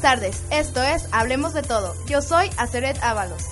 Buenas 0.00 0.18
tardes, 0.18 0.42
esto 0.50 0.82
es 0.82 1.04
Hablemos 1.12 1.52
de 1.52 1.60
Todo. 1.60 1.94
Yo 2.06 2.22
soy 2.22 2.48
Aceret 2.56 2.96
Ábalos. 3.02 3.42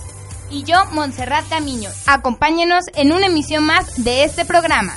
Y 0.49 0.63
yo, 0.63 0.83
Montserrat 0.93 1.47
Camiño. 1.51 1.91
Acompáñenos 2.07 2.87
en 2.95 3.13
una 3.13 3.27
emisión 3.27 3.65
más 3.65 4.03
de 4.03 4.25
este 4.25 4.47
programa. 4.47 4.97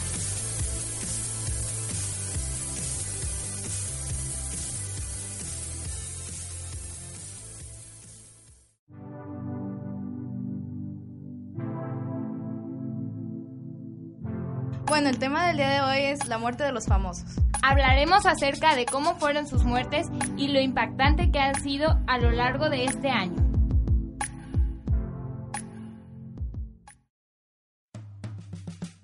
Bueno, 14.92 15.08
el 15.08 15.20
tema 15.20 15.48
del 15.48 15.56
día 15.56 15.70
de 15.70 15.80
hoy 15.80 16.00
es 16.12 16.28
la 16.28 16.38
muerte 16.38 16.66
de 16.66 16.74
los 16.74 16.86
famosos. 16.86 17.38
Hablaremos 17.64 18.26
acerca 18.26 18.76
de 18.76 18.86
cómo 18.86 19.16
fueron 19.16 19.48
sus 19.48 19.64
muertes 19.64 20.10
y 20.36 20.50
lo 20.50 20.60
impactante 20.60 21.32
que 21.32 21.40
han 21.40 21.56
sido 21.64 21.98
a 22.08 22.18
lo 22.18 22.30
largo 22.30 22.70
de 22.70 22.84
este 22.84 23.10
año. 23.10 23.38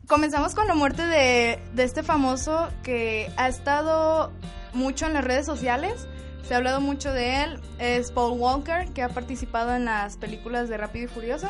Comenzamos 0.09 0.55
con 0.55 0.67
la 0.67 0.75
muerte 0.75 1.05
de, 1.05 1.57
de 1.73 1.83
este 1.85 2.03
famoso 2.03 2.67
que 2.83 3.31
ha 3.37 3.47
estado 3.47 4.33
mucho 4.73 5.05
en 5.05 5.13
las 5.13 5.23
redes 5.23 5.45
sociales. 5.45 6.05
Se 6.43 6.53
ha 6.53 6.57
hablado 6.57 6.81
mucho 6.81 7.13
de 7.13 7.43
él. 7.43 7.61
Es 7.79 8.11
Paul 8.11 8.37
Walker, 8.37 8.91
que 8.91 9.03
ha 9.03 9.09
participado 9.09 9.73
en 9.73 9.85
las 9.85 10.17
películas 10.17 10.67
de 10.67 10.75
Rápido 10.75 11.05
y 11.05 11.07
Furioso. 11.07 11.47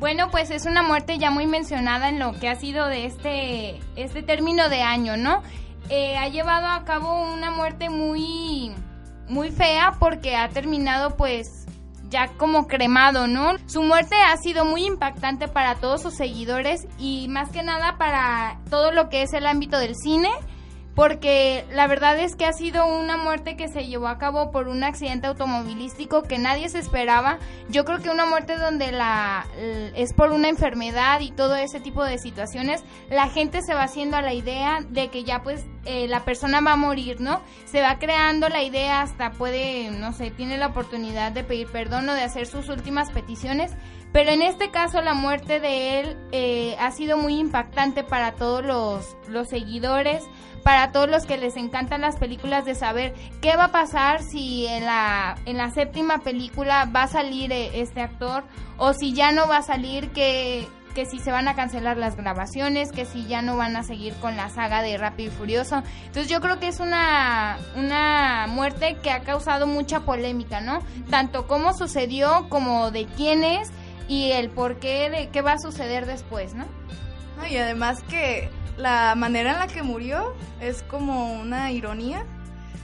Bueno, 0.00 0.30
pues 0.30 0.50
es 0.50 0.64
una 0.64 0.82
muerte 0.82 1.18
ya 1.18 1.30
muy 1.30 1.46
mencionada 1.46 2.08
en 2.08 2.18
lo 2.18 2.32
que 2.32 2.48
ha 2.48 2.54
sido 2.54 2.86
de 2.86 3.04
este, 3.04 3.78
este 3.96 4.22
término 4.22 4.70
de 4.70 4.80
año, 4.80 5.18
¿no? 5.18 5.42
Eh, 5.90 6.16
ha 6.16 6.26
llevado 6.28 6.68
a 6.68 6.86
cabo 6.86 7.22
una 7.34 7.50
muerte 7.50 7.90
muy, 7.90 8.72
muy 9.28 9.50
fea 9.50 9.96
porque 10.00 10.36
ha 10.36 10.48
terminado 10.48 11.18
pues 11.18 11.66
ya 12.08 12.28
como 12.38 12.66
cremado, 12.66 13.26
¿no? 13.26 13.56
Su 13.66 13.82
muerte 13.82 14.16
ha 14.16 14.34
sido 14.38 14.64
muy 14.64 14.86
impactante 14.86 15.48
para 15.48 15.74
todos 15.74 16.00
sus 16.00 16.14
seguidores 16.14 16.88
y 16.98 17.28
más 17.28 17.50
que 17.50 17.62
nada 17.62 17.98
para 17.98 18.58
todo 18.70 18.92
lo 18.92 19.10
que 19.10 19.20
es 19.20 19.34
el 19.34 19.46
ámbito 19.46 19.78
del 19.78 19.94
cine 19.96 20.30
porque 20.94 21.64
la 21.72 21.86
verdad 21.86 22.18
es 22.18 22.36
que 22.36 22.46
ha 22.46 22.52
sido 22.52 22.86
una 22.86 23.16
muerte 23.16 23.56
que 23.56 23.68
se 23.68 23.86
llevó 23.86 24.08
a 24.08 24.18
cabo 24.18 24.50
por 24.50 24.68
un 24.68 24.82
accidente 24.84 25.26
automovilístico 25.28 26.22
que 26.22 26.38
nadie 26.38 26.68
se 26.68 26.78
esperaba. 26.78 27.38
Yo 27.68 27.84
creo 27.84 28.00
que 28.00 28.10
una 28.10 28.26
muerte 28.26 28.56
donde 28.56 28.92
la 28.92 29.46
es 29.94 30.12
por 30.12 30.32
una 30.32 30.48
enfermedad 30.48 31.20
y 31.20 31.30
todo 31.30 31.56
ese 31.56 31.80
tipo 31.80 32.04
de 32.04 32.18
situaciones, 32.18 32.82
la 33.08 33.28
gente 33.28 33.62
se 33.62 33.74
va 33.74 33.84
haciendo 33.84 34.16
a 34.16 34.22
la 34.22 34.34
idea 34.34 34.80
de 34.88 35.08
que 35.08 35.24
ya 35.24 35.42
pues 35.42 35.64
eh, 35.84 36.06
la 36.08 36.24
persona 36.24 36.60
va 36.60 36.72
a 36.72 36.76
morir, 36.76 37.20
¿no? 37.20 37.40
Se 37.64 37.80
va 37.80 37.98
creando 37.98 38.48
la 38.48 38.62
idea 38.62 39.00
hasta 39.00 39.32
puede, 39.32 39.90
no 39.90 40.12
sé, 40.12 40.30
tiene 40.30 40.58
la 40.58 40.68
oportunidad 40.68 41.32
de 41.32 41.44
pedir 41.44 41.68
perdón 41.68 42.08
o 42.08 42.14
de 42.14 42.22
hacer 42.22 42.46
sus 42.46 42.68
últimas 42.68 43.10
peticiones. 43.10 43.72
Pero 44.12 44.30
en 44.30 44.42
este 44.42 44.70
caso 44.70 45.00
la 45.02 45.14
muerte 45.14 45.60
de 45.60 46.00
él 46.00 46.16
eh, 46.32 46.76
ha 46.80 46.90
sido 46.90 47.16
muy 47.16 47.38
impactante 47.38 48.02
para 48.02 48.32
todos 48.32 48.64
los, 48.64 49.16
los 49.28 49.48
seguidores, 49.48 50.24
para 50.64 50.90
todos 50.90 51.08
los 51.08 51.26
que 51.26 51.38
les 51.38 51.56
encantan 51.56 52.00
las 52.00 52.16
películas 52.16 52.64
de 52.64 52.74
saber 52.74 53.14
qué 53.40 53.56
va 53.56 53.66
a 53.66 53.72
pasar 53.72 54.22
si 54.22 54.66
en 54.66 54.84
la, 54.84 55.36
en 55.46 55.56
la 55.56 55.70
séptima 55.70 56.18
película 56.18 56.86
va 56.94 57.04
a 57.04 57.08
salir 57.08 57.52
eh, 57.52 57.80
este 57.80 58.00
actor 58.00 58.44
o 58.76 58.92
si 58.94 59.14
ya 59.14 59.30
no 59.30 59.46
va 59.46 59.58
a 59.58 59.62
salir, 59.62 60.10
que, 60.10 60.66
que 60.94 61.06
si 61.06 61.18
se 61.18 61.32
van 61.32 61.48
a 61.48 61.54
cancelar 61.54 61.96
las 61.96 62.16
grabaciones, 62.16 62.92
que 62.92 63.04
si 63.04 63.26
ya 63.26 63.42
no 63.42 63.56
van 63.56 63.76
a 63.76 63.82
seguir 63.82 64.14
con 64.14 64.36
la 64.36 64.50
saga 64.50 64.82
de 64.82 64.96
Rápido 64.98 65.32
y 65.32 65.34
Furioso. 65.34 65.82
Entonces 66.06 66.28
yo 66.28 66.40
creo 66.40 66.58
que 66.58 66.68
es 66.68 66.80
una, 66.80 67.58
una 67.76 68.46
muerte 68.48 68.96
que 69.02 69.10
ha 69.10 69.20
causado 69.20 69.66
mucha 69.66 70.00
polémica, 70.00 70.60
¿no? 70.60 70.80
Tanto 71.10 71.46
cómo 71.46 71.72
sucedió 71.72 72.48
como 72.48 72.90
de 72.90 73.06
quién 73.06 73.44
es 73.44 73.70
y 74.08 74.32
el 74.32 74.50
por 74.50 74.78
qué 74.80 75.10
de 75.10 75.28
qué 75.28 75.42
va 75.42 75.52
a 75.52 75.58
suceder 75.58 76.06
después, 76.06 76.54
¿no? 76.54 76.66
no 77.36 77.46
y 77.46 77.56
además 77.56 78.02
que 78.08 78.50
la 78.76 79.14
manera 79.14 79.52
en 79.52 79.58
la 79.58 79.66
que 79.66 79.82
murió 79.82 80.34
es 80.60 80.82
como 80.82 81.34
una 81.34 81.70
ironía, 81.70 82.24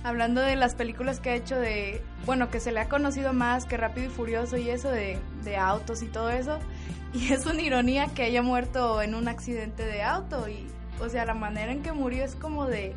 hablando 0.05 0.41
de 0.41 0.55
las 0.55 0.75
películas 0.75 1.19
que 1.19 1.31
ha 1.31 1.35
hecho 1.35 1.59
de, 1.59 2.03
bueno, 2.27 2.49
que 2.49 2.61
se 2.61 2.71
le 2.71 2.81
ha 2.81 2.89
conocido 2.89 3.33
más 3.33 3.65
que 3.65 3.77
Rápido 3.77 4.07
y 4.07 4.11
Furioso 4.11 4.57
y 4.57 4.71
eso 4.71 4.89
de, 4.89 5.19
de 5.43 5.57
autos 5.57 6.03
y 6.03 6.07
todo 6.07 6.31
eso, 6.31 6.59
y 7.13 7.33
es 7.33 7.47
una 7.47 7.63
ironía 7.63 8.07
que 8.09 8.25
haya 8.25 8.43
muerto 8.43 9.01
en 9.03 9.15
un 9.15 9.29
accidente 9.29 9.85
de 9.85 10.03
auto 10.03 10.49
y, 10.49 10.67
o 11.01 11.09
sea, 11.09 11.25
la 11.25 11.35
manera 11.35 11.73
en 11.73 11.83
que 11.83 11.93
murió 11.93 12.25
es 12.25 12.35
como 12.35 12.67
de, 12.67 12.95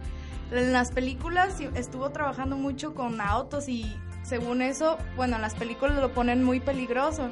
en 0.51 0.73
las 0.73 0.91
películas 0.91 1.59
estuvo 1.75 2.09
trabajando 2.09 2.57
mucho 2.57 2.93
con 2.93 3.21
autos 3.21 3.69
y 3.69 3.95
según 4.23 4.61
eso, 4.61 4.97
bueno, 5.15 5.37
en 5.37 5.41
las 5.41 5.55
películas 5.55 5.97
lo 5.97 6.11
ponen 6.13 6.43
muy 6.43 6.59
peligroso. 6.59 7.29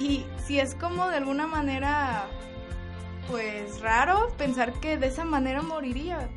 Y 0.00 0.24
si 0.46 0.58
es 0.58 0.74
como 0.74 1.08
de 1.08 1.16
alguna 1.16 1.46
manera 1.46 2.26
pues 3.28 3.80
raro 3.80 4.28
pensar 4.38 4.72
que 4.80 4.96
de 4.96 5.08
esa 5.08 5.24
manera 5.24 5.62
moriría. 5.62 6.28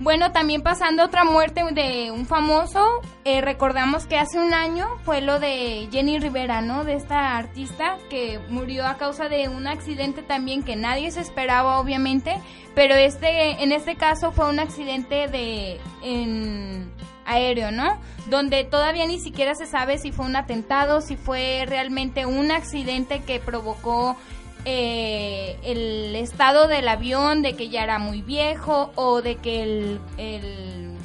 Bueno, 0.00 0.32
también 0.32 0.62
pasando 0.62 1.04
otra 1.04 1.22
muerte 1.22 1.62
de 1.72 2.10
un 2.10 2.26
famoso, 2.26 3.00
eh, 3.24 3.40
recordamos 3.40 4.06
que 4.06 4.18
hace 4.18 4.40
un 4.40 4.52
año 4.52 4.88
fue 5.04 5.20
lo 5.20 5.38
de 5.38 5.88
Jenny 5.92 6.18
Rivera, 6.18 6.60
¿no? 6.60 6.82
De 6.82 6.94
esta 6.94 7.36
artista 7.36 7.96
que 8.10 8.40
murió 8.48 8.86
a 8.86 8.96
causa 8.96 9.28
de 9.28 9.48
un 9.48 9.68
accidente 9.68 10.22
también 10.22 10.64
que 10.64 10.74
nadie 10.74 11.12
se 11.12 11.20
esperaba, 11.20 11.78
obviamente, 11.78 12.34
pero 12.74 12.96
este, 12.96 13.62
en 13.62 13.70
este 13.70 13.94
caso 13.94 14.32
fue 14.32 14.48
un 14.48 14.58
accidente 14.58 15.28
de 15.28 15.80
en 16.02 16.90
aéreo, 17.24 17.70
¿no? 17.70 17.98
Donde 18.26 18.64
todavía 18.64 19.06
ni 19.06 19.20
siquiera 19.20 19.54
se 19.54 19.66
sabe 19.66 19.98
si 19.98 20.10
fue 20.10 20.26
un 20.26 20.34
atentado, 20.34 21.02
si 21.02 21.16
fue 21.16 21.66
realmente 21.68 22.26
un 22.26 22.50
accidente 22.50 23.22
que 23.22 23.38
provocó 23.38 24.16
eh, 24.64 25.58
el 25.62 26.16
estado 26.16 26.68
del 26.68 26.88
avión, 26.88 27.42
de 27.42 27.54
que 27.54 27.68
ya 27.68 27.82
era 27.82 27.98
muy 27.98 28.22
viejo 28.22 28.92
o 28.94 29.20
de 29.20 29.36
que 29.36 29.62
el, 29.62 30.00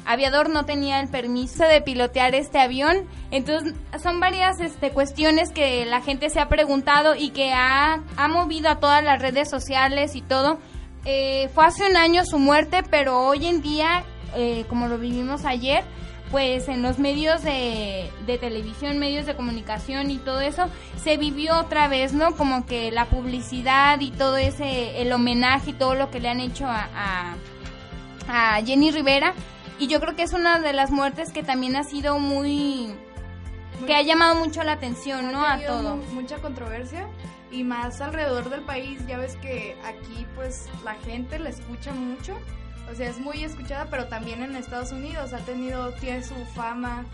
aviador 0.06 0.48
no 0.48 0.64
tenía 0.64 1.00
el 1.00 1.08
permiso 1.08 1.64
de 1.64 1.80
pilotear 1.80 2.34
este 2.34 2.58
avión. 2.58 3.06
Entonces 3.30 3.74
son 4.02 4.18
varias 4.18 4.60
este, 4.60 4.90
cuestiones 4.90 5.52
que 5.52 5.84
la 5.84 6.00
gente 6.00 6.30
se 6.30 6.40
ha 6.40 6.48
preguntado 6.48 7.14
y 7.14 7.30
que 7.30 7.52
ha, 7.52 8.02
ha 8.16 8.28
movido 8.28 8.70
a 8.70 8.80
todas 8.80 9.04
las 9.04 9.20
redes 9.20 9.48
sociales 9.48 10.16
y 10.16 10.22
todo. 10.22 10.58
Eh, 11.04 11.48
fue 11.54 11.64
hace 11.64 11.88
un 11.88 11.96
año 11.96 12.24
su 12.24 12.38
muerte, 12.38 12.82
pero 12.90 13.20
hoy 13.20 13.46
en 13.46 13.62
día, 13.62 14.04
eh, 14.36 14.64
como 14.68 14.88
lo 14.88 14.98
vivimos 14.98 15.44
ayer, 15.44 15.84
pues 16.30 16.68
en 16.68 16.82
los 16.82 16.98
medios 16.98 17.42
de, 17.42 18.10
televisión, 18.40 18.98
medios 18.98 19.26
de 19.26 19.34
comunicación 19.34 20.10
y 20.10 20.18
todo 20.18 20.40
eso, 20.40 20.68
se 21.02 21.16
vivió 21.16 21.58
otra 21.58 21.88
vez, 21.88 22.12
¿no? 22.12 22.36
Como 22.36 22.66
que 22.66 22.92
la 22.92 23.06
publicidad 23.06 23.98
y 24.00 24.12
todo 24.12 24.36
ese, 24.36 25.02
el 25.02 25.12
homenaje 25.12 25.70
y 25.70 25.72
todo 25.72 25.94
lo 25.94 26.10
que 26.10 26.20
le 26.20 26.28
han 26.28 26.40
hecho 26.40 26.66
a, 26.66 27.34
a, 28.28 28.62
Jenny 28.64 28.92
Rivera. 28.92 29.34
Y 29.78 29.88
yo 29.88 30.00
creo 30.00 30.14
que 30.14 30.22
es 30.22 30.32
una 30.32 30.60
de 30.60 30.72
las 30.72 30.90
muertes 30.90 31.32
que 31.32 31.42
también 31.42 31.74
ha 31.74 31.82
sido 31.82 32.18
muy... 32.18 32.94
que 33.86 33.94
ha 33.94 34.02
llamado 34.02 34.36
mucho 34.36 34.62
la 34.62 34.72
atención, 34.72 35.32
¿no? 35.32 35.44
A 35.44 35.58
todo. 35.58 35.96
Mucha 36.12 36.38
controversia 36.38 37.08
y 37.50 37.64
más 37.64 38.00
alrededor 38.00 38.50
del 38.50 38.60
país, 38.60 39.04
ya 39.08 39.18
ves 39.18 39.34
que 39.36 39.76
aquí 39.84 40.26
pues 40.36 40.68
la 40.84 40.94
gente 40.94 41.38
la 41.40 41.48
escucha 41.48 41.92
mucho 41.92 42.36
o 42.90 42.94
sea, 42.94 43.08
es 43.08 43.18
muy 43.18 43.44
escuchada, 43.44 43.86
pero 43.90 44.06
también 44.06 44.42
en 44.42 44.56
Estados 44.56 44.92
Unidos 44.92 45.32
ha 45.32 45.38
tenido, 45.38 45.92
tiene 45.94 46.22
su 46.22 46.34
fama. 46.54 47.04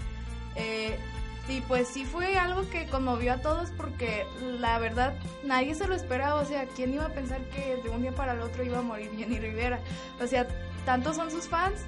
Eh, 0.55 0.99
y 1.49 1.61
pues 1.61 1.87
sí 1.89 2.05
fue 2.05 2.39
algo 2.39 2.69
que 2.71 2.87
conmovió 2.87 3.35
a 3.35 3.37
todos 3.37 3.71
porque 3.77 4.27
la 4.59 4.79
verdad 4.79 5.15
nadie 5.45 5.75
se 5.75 5.87
lo 5.87 5.95
esperaba. 5.95 6.41
O 6.41 6.45
sea, 6.45 6.67
¿quién 6.67 6.95
iba 6.95 7.05
a 7.05 7.11
pensar 7.11 7.41
que 7.51 7.77
de 7.83 7.89
un 7.91 8.03
día 8.03 8.13
para 8.13 8.33
el 8.33 8.41
otro 8.41 8.65
iba 8.65 8.79
a 8.79 8.83
morir 8.83 9.11
Jenny 9.17 9.39
Rivera? 9.39 9.81
O 10.21 10.27
sea, 10.27 10.47
tantos 10.85 11.17
son 11.17 11.31
sus 11.31 11.47
fans 11.47 11.81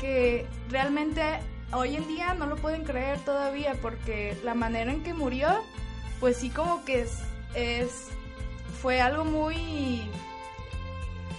que 0.00 0.46
realmente 0.70 1.22
hoy 1.72 1.96
en 1.96 2.06
día 2.08 2.34
no 2.34 2.46
lo 2.46 2.56
pueden 2.56 2.84
creer 2.84 3.18
todavía 3.20 3.74
porque 3.82 4.38
la 4.44 4.54
manera 4.54 4.92
en 4.92 5.02
que 5.02 5.12
murió, 5.12 5.48
pues 6.20 6.38
sí 6.38 6.48
como 6.48 6.84
que 6.84 7.02
es, 7.02 7.18
es 7.54 8.08
fue 8.80 9.00
algo 9.00 9.24
muy 9.24 10.08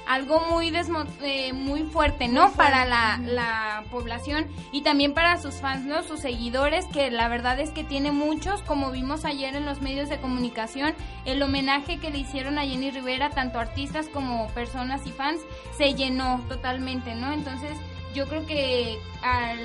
algo 0.09 0.39
muy 0.49 0.73
eh, 1.21 1.53
muy 1.53 1.83
fuerte, 1.83 2.27
¿no? 2.27 2.51
Para 2.53 2.83
la, 2.85 3.19
la, 3.23 3.83
población 3.91 4.47
y 4.71 4.81
también 4.81 5.13
para 5.13 5.39
sus 5.39 5.55
fans, 5.61 5.85
¿no? 5.85 6.01
Sus 6.01 6.21
seguidores, 6.21 6.87
que 6.87 7.11
la 7.11 7.27
verdad 7.27 7.59
es 7.59 7.69
que 7.69 7.83
tiene 7.83 8.11
muchos, 8.11 8.63
como 8.63 8.89
vimos 8.89 9.23
ayer 9.23 9.55
en 9.55 9.67
los 9.67 9.81
medios 9.81 10.09
de 10.09 10.19
comunicación, 10.19 10.95
el 11.25 11.43
homenaje 11.43 11.99
que 11.99 12.09
le 12.09 12.17
hicieron 12.17 12.57
a 12.57 12.63
Jenny 12.63 12.89
Rivera, 12.89 13.29
tanto 13.29 13.59
artistas 13.59 14.07
como 14.09 14.47
personas 14.49 15.05
y 15.05 15.11
fans, 15.11 15.41
se 15.77 15.93
llenó 15.93 16.43
totalmente, 16.49 17.13
¿no? 17.13 17.31
Entonces, 17.31 17.77
yo 18.15 18.27
creo 18.27 18.47
que 18.47 18.97
al, 19.21 19.59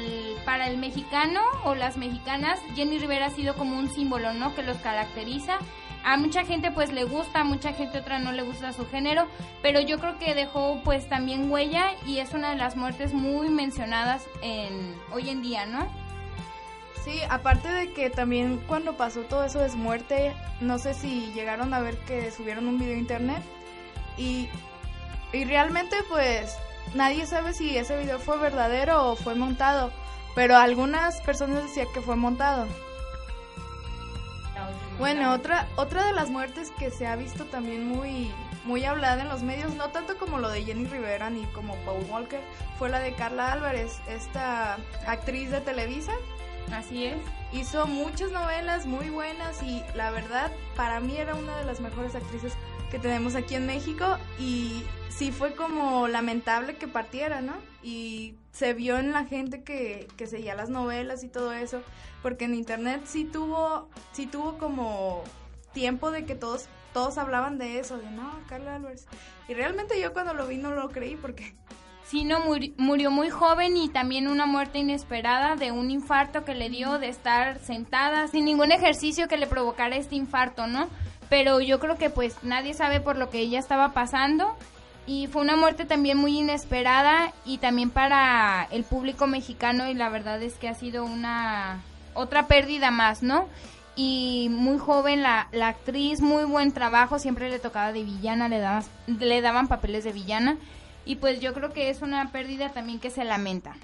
para 0.45 0.69
el 0.69 0.77
mexicano 0.77 1.41
o 1.65 1.75
las 1.75 1.97
mexicanas, 1.97 2.61
Jenny 2.75 2.99
Rivera 2.99 3.27
ha 3.27 3.31
sido 3.31 3.55
como 3.55 3.79
un 3.79 3.89
símbolo, 3.89 4.35
¿no? 4.35 4.55
Que 4.55 4.63
los 4.63 4.77
caracteriza 4.77 5.59
a 6.05 6.19
mucha 6.19 6.45
gente 6.45 6.71
pues 6.71 6.93
le 6.93 7.05
gusta, 7.05 7.41
a 7.41 7.45
mucha 7.45 7.73
gente 7.73 7.99
otra 7.99 8.19
no 8.19 8.31
le 8.31 8.43
gusta 8.43 8.73
su 8.73 8.87
género, 8.87 9.27
pero 9.63 9.81
yo 9.81 9.99
creo 9.99 10.19
que 10.19 10.35
dejó 10.35 10.81
pues 10.85 11.09
también 11.09 11.51
huella 11.51 11.93
y 12.07 12.19
es 12.19 12.35
una 12.35 12.51
de 12.51 12.57
las 12.57 12.77
muertes 12.77 13.15
muy 13.15 13.49
mencionadas 13.49 14.27
en 14.43 14.95
hoy 15.13 15.31
en 15.31 15.41
día, 15.41 15.65
¿no? 15.65 15.89
Sí, 17.05 17.21
aparte 17.31 17.69
de 17.69 17.93
que 17.93 18.11
también 18.11 18.63
cuando 18.67 18.97
pasó 18.97 19.23
todo 19.23 19.45
eso 19.45 19.59
de 19.59 19.71
muerte, 19.71 20.35
no 20.61 20.79
sé 20.79 20.95
si 20.95 21.33
llegaron 21.33 21.73
a 21.73 21.81
ver 21.81 21.97
que 21.99 22.31
subieron 22.31 22.69
un 22.69 22.79
video 22.79 22.95
a 22.95 22.99
internet 22.99 23.43
y, 24.19 24.49
y 25.33 25.45
realmente 25.45 25.97
pues 26.09 26.55
nadie 26.95 27.27
sabe 27.27 27.55
si 27.55 27.77
ese 27.77 27.99
video 27.99 28.19
fue 28.19 28.39
verdadero 28.39 29.11
o 29.11 29.17
fue 29.17 29.35
montado, 29.35 29.91
pero 30.35 30.57
algunas 30.57 31.21
personas 31.23 31.65
decían 31.65 31.89
que 31.95 32.03
fue 32.03 32.17
montado. 32.17 32.67
Bueno, 34.99 35.33
otra 35.33 35.67
otra 35.77 36.07
de 36.07 36.13
las 36.13 36.31
muertes 36.31 36.71
que 36.79 36.91
se 36.91 37.07
ha 37.07 37.17
visto 37.17 37.45
también 37.47 37.87
muy 37.89 38.31
muy 38.65 38.85
hablada 38.85 39.23
en 39.23 39.29
los 39.29 39.43
medios, 39.43 39.75
no 39.75 39.91
tanto 39.91 40.17
como 40.17 40.39
lo 40.39 40.49
de 40.49 40.65
Jenny 40.65 40.87
Rivera 40.87 41.31
ni 41.31 41.45
como 41.47 41.77
Paul 41.85 42.05
Walker, 42.09 42.41
fue 42.79 42.89
la 42.89 43.01
de 43.01 43.13
Carla 43.15 43.53
Álvarez, 43.53 44.01
esta 44.09 44.79
actriz 45.07 45.51
de 45.51 45.61
Televisa. 45.61 46.13
Así 46.73 47.05
es. 47.05 47.17
Hizo 47.53 47.87
muchas 47.87 48.33
novelas 48.33 48.87
muy 48.87 49.11
buenas 49.11 49.63
y 49.63 49.83
la 49.95 50.11
verdad 50.11 50.51
para 50.77 51.01
mí 51.01 51.17
era 51.17 51.35
una 51.35 51.57
de 51.59 51.65
las 51.65 51.81
mejores 51.81 52.15
actrices 52.15 52.55
que 52.91 52.99
tenemos 52.99 53.35
aquí 53.35 53.55
en 53.55 53.67
México 53.67 54.19
y 54.39 54.83
sí 55.09 55.31
fue 55.33 55.55
como 55.55 56.09
lamentable 56.09 56.77
que 56.77 56.89
partiera, 56.89 57.41
¿no? 57.41 57.55
Y 57.83 58.35
se 58.53 58.73
vio 58.73 58.99
en 58.99 59.13
la 59.13 59.25
gente 59.25 59.63
que, 59.63 60.09
que 60.17 60.27
seguía 60.27 60.55
las 60.55 60.69
novelas 60.69 61.23
y 61.23 61.29
todo 61.29 61.53
eso, 61.53 61.83
porque 62.23 62.47
en 62.47 62.55
internet 62.55 63.03
sí 63.05 63.25
tuvo, 63.25 63.89
sí 64.13 64.27
tuvo 64.27 64.59
como 64.59 65.23
tiempo 65.73 66.11
de 66.11 66.25
que 66.25 66.35
todos, 66.35 66.67
todos 66.93 67.19
hablaban 67.19 67.59
de 67.59 67.79
eso, 67.79 67.99
de 67.99 68.11
no, 68.11 68.39
Carla 68.49 68.77
Álvarez. 68.77 69.07
Y 69.49 69.55
realmente 69.55 70.01
yo 70.01 70.13
cuando 70.13 70.35
lo 70.35 70.47
vi 70.47 70.57
no 70.57 70.71
lo 70.71 70.89
creí 70.89 71.17
porque 71.17 71.55
Sí, 72.07 72.25
no, 72.25 72.41
murió 72.77 73.11
muy 73.11 73.31
joven 73.31 73.79
y 73.79 73.89
también 73.89 74.29
una 74.29 74.45
muerte 74.45 74.79
inesperada 74.79 75.57
de 75.57 75.73
un 75.73 75.91
infarto 75.91 76.45
que 76.45 76.55
le 76.55 76.69
dio 76.69 76.99
de 76.99 77.09
estar 77.09 77.59
sentada 77.61 78.29
sin 78.29 78.45
ningún 78.45 78.73
ejercicio 78.73 79.27
que 79.27 79.39
le 79.39 79.47
provocara 79.47 79.97
este 79.97 80.15
infarto, 80.15 80.67
¿no? 80.67 80.89
Pero 81.31 81.61
yo 81.61 81.81
creo 81.81 81.97
que 81.97 82.11
pues 82.11 82.37
nadie 82.43 82.75
sabe 82.75 83.01
por 83.01 83.17
lo 83.17 83.31
que 83.31 83.39
ella 83.39 83.59
estaba 83.59 83.95
pasando 83.95 84.55
y 85.07 85.29
fue 85.29 85.41
una 85.41 85.57
muerte 85.57 85.87
también 85.87 86.19
muy 86.19 86.39
inesperada 86.39 87.33
y 87.47 87.57
también 87.57 87.89
para 87.89 88.69
el 88.71 88.85
público 88.85 89.27
mexicano 89.27 89.89
y 89.89 89.95
la 89.95 90.11
verdad 90.11 90.43
es 90.43 90.55
que 90.55 90.69
ha 90.69 90.75
sido 90.75 91.07
una 91.07 91.83
otra 92.13 92.47
pérdida 92.47 92.91
más, 92.91 93.23
¿no? 93.23 93.49
Y 93.97 94.49
muy 94.51 94.77
joven 94.77 95.23
la, 95.23 95.49
la 95.53 95.69
actriz, 95.69 96.21
muy 96.21 96.45
buen 96.45 96.73
trabajo, 96.73 97.19
siempre 97.19 97.49
le 97.49 97.59
tocaba 97.59 97.93
de 97.93 98.05
villana, 98.05 98.51
le, 98.51 98.59
daban, 98.59 98.85
le 99.07 99.41
daban 99.41 99.69
papeles 99.69 100.05
de 100.05 100.13
villana 100.13 100.59
y 101.05 101.17
pues 101.17 101.41
yo 101.41 101.53
creo 101.55 101.73
que 101.73 101.91
es 101.91 102.03
una 102.03 102.31
pérdida 102.33 102.71
también 102.73 103.01
que 103.01 103.11
se 103.11 103.25
lamenta. 103.25 103.75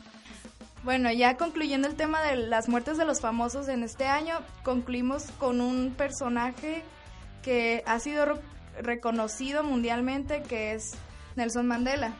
Bueno, 0.82 1.12
ya 1.12 1.36
concluyendo 1.36 1.88
el 1.88 1.94
tema 1.94 2.22
de 2.22 2.36
las 2.36 2.68
muertes 2.68 2.96
de 2.96 3.04
los 3.04 3.20
famosos 3.20 3.68
en 3.68 3.82
este 3.82 4.06
año, 4.06 4.38
concluimos 4.62 5.24
con 5.38 5.60
un 5.60 5.92
personaje 5.94 6.82
que 7.42 7.82
ha 7.86 7.98
sido 8.00 8.40
reconocido 8.80 9.62
mundialmente, 9.62 10.42
que 10.42 10.72
es 10.72 10.92
Nelson 11.36 11.66
Mandela. 11.66 12.12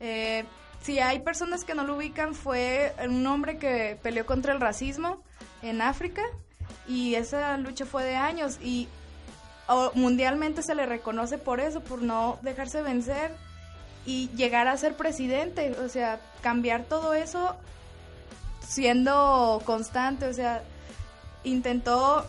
Eh, 0.00 0.44
si 0.80 0.98
hay 0.98 1.20
personas 1.20 1.64
que 1.64 1.76
no 1.76 1.84
lo 1.84 1.96
ubican, 1.96 2.34
fue 2.34 2.92
un 3.06 3.24
hombre 3.28 3.56
que 3.56 3.96
peleó 4.02 4.26
contra 4.26 4.52
el 4.52 4.60
racismo 4.60 5.22
en 5.62 5.80
África 5.80 6.22
y 6.88 7.14
esa 7.14 7.56
lucha 7.56 7.86
fue 7.86 8.02
de 8.02 8.16
años 8.16 8.58
y 8.60 8.88
mundialmente 9.94 10.62
se 10.62 10.74
le 10.74 10.86
reconoce 10.86 11.38
por 11.38 11.60
eso, 11.60 11.80
por 11.82 12.02
no 12.02 12.38
dejarse 12.42 12.82
vencer 12.82 13.30
y 14.06 14.28
llegar 14.30 14.68
a 14.68 14.76
ser 14.76 14.94
presidente, 14.96 15.76
o 15.84 15.88
sea, 15.88 16.20
cambiar 16.42 16.84
todo 16.84 17.14
eso 17.14 17.56
siendo 18.66 19.62
constante, 19.64 20.26
o 20.26 20.32
sea, 20.32 20.62
intentó 21.44 22.26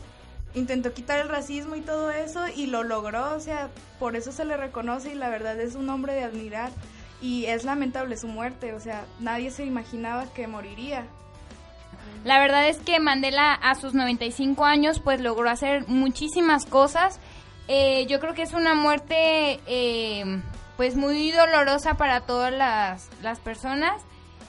intentó 0.56 0.94
quitar 0.94 1.20
el 1.20 1.30
racismo 1.30 1.76
y 1.76 1.82
todo 1.82 2.12
eso 2.12 2.46
y 2.48 2.68
lo 2.68 2.84
logró, 2.84 3.34
o 3.36 3.40
sea, 3.40 3.70
por 4.00 4.16
eso 4.16 4.32
se 4.32 4.46
le 4.46 4.56
reconoce 4.56 5.12
y 5.12 5.16
la 5.16 5.30
verdad 5.30 5.60
es 5.60 5.76
un 5.76 5.90
hombre 5.90 6.14
de 6.14 6.24
admirar 6.24 6.70
y 7.22 7.46
es 7.46 7.64
lamentable 7.64 8.18
su 8.18 8.28
muerte, 8.28 8.74
o 8.74 8.80
sea, 8.80 9.06
nadie 9.20 9.50
se 9.50 9.66
imaginaba 9.66 10.26
que 10.34 10.46
moriría. 10.48 11.06
La 12.24 12.40
verdad 12.40 12.68
es 12.70 12.78
que 12.78 13.00
Mandela 13.00 13.54
a 13.54 13.76
sus 13.76 13.94
95 13.94 14.66
años 14.66 15.00
pues 15.00 15.20
logró 15.20 15.50
hacer 15.50 15.88
muchísimas 15.88 16.66
cosas. 16.66 17.20
Eh, 17.68 18.06
yo 18.08 18.20
creo 18.20 18.34
que 18.34 18.44
es 18.44 18.54
una 18.54 18.76
muerte 18.76 19.60
eh, 19.66 20.42
pues 20.78 20.96
muy 20.96 21.32
dolorosa 21.32 21.96
para 21.96 22.22
todas 22.22 22.52
las, 22.52 23.10
las 23.22 23.40
personas 23.40 24.02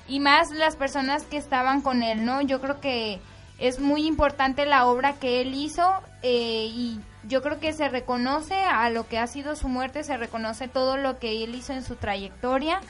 y 0.08 0.20
más 0.20 0.50
las 0.50 0.76
personas 0.76 1.24
que 1.24 1.36
estaban 1.36 1.80
con 1.80 2.02
él, 2.02 2.24
¿no? 2.24 2.42
Yo 2.42 2.60
creo 2.60 2.80
que 2.80 3.20
es 3.58 3.78
muy 3.78 4.06
importante 4.06 4.66
la 4.66 4.86
obra 4.86 5.14
que 5.14 5.40
él 5.40 5.54
hizo 5.54 5.84
eh, 6.22 6.66
y 6.70 7.00
yo 7.24 7.42
creo 7.42 7.60
que 7.60 7.72
se 7.72 7.88
reconoce 7.88 8.54
a 8.54 8.90
lo 8.90 9.06
que 9.08 9.18
ha 9.18 9.26
sido 9.26 9.56
su 9.56 9.68
muerte, 9.68 10.04
se 10.04 10.16
reconoce 10.16 10.68
todo 10.68 10.96
lo 10.96 11.18
que 11.18 11.44
él 11.44 11.54
hizo 11.54 11.72
en 11.72 11.84
su 11.84 11.96
trayectoria, 11.96 12.80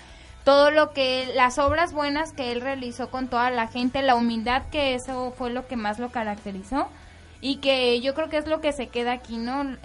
todo 0.44 0.70
lo 0.70 0.92
que 0.92 1.30
las 1.34 1.58
obras 1.58 1.92
buenas 1.92 2.32
que 2.32 2.52
él 2.52 2.60
realizó 2.60 3.10
con 3.10 3.28
toda 3.28 3.50
la 3.50 3.68
gente, 3.68 4.02
la 4.02 4.14
humildad 4.14 4.62
que 4.70 4.94
eso 4.94 5.32
fue 5.36 5.50
lo 5.50 5.66
que 5.66 5.76
más 5.76 5.98
lo 5.98 6.10
caracterizó 6.10 6.88
y 7.44 7.56
que 7.56 8.00
yo 8.00 8.14
creo 8.14 8.30
que 8.30 8.38
es 8.38 8.46
lo 8.46 8.62
que 8.62 8.72
se 8.72 8.86
queda 8.86 9.12
aquí, 9.12 9.36
¿no? 9.36 9.76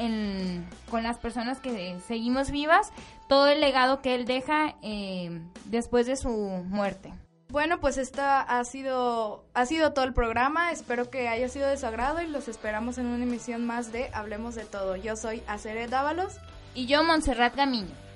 con 0.89 1.03
las 1.03 1.17
personas 1.17 1.59
que 1.59 1.99
seguimos 2.07 2.51
vivas, 2.51 2.93
todo 3.27 3.47
el 3.47 3.59
legado 3.59 4.01
que 4.01 4.15
él 4.15 4.23
deja 4.25 4.77
eh, 4.81 5.41
después 5.65 6.07
de 6.07 6.15
su 6.15 6.29
muerte. 6.29 7.13
Bueno, 7.49 7.81
pues 7.81 7.97
esta 7.97 8.39
ha 8.39 8.63
sido, 8.63 9.43
ha 9.53 9.65
sido 9.65 9.91
todo 9.91 10.05
el 10.05 10.13
programa. 10.13 10.71
Espero 10.71 11.09
que 11.09 11.27
haya 11.27 11.49
sido 11.49 11.67
de 11.67 11.75
su 11.75 11.85
agrado 11.85 12.21
y 12.21 12.27
los 12.27 12.47
esperamos 12.47 12.97
en 12.97 13.07
una 13.07 13.25
emisión 13.25 13.67
más 13.67 13.91
de 13.91 14.09
Hablemos 14.13 14.55
de 14.55 14.63
Todo. 14.63 14.95
Yo 14.95 15.17
soy 15.17 15.43
Acere 15.45 15.87
Dávalos. 15.87 16.37
Y 16.75 16.85
yo, 16.85 17.03
Montserrat 17.03 17.57
Gamiño. 17.57 18.08